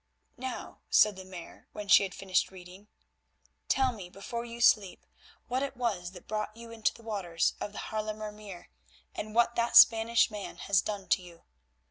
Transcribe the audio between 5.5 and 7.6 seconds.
it was that brought you into the waters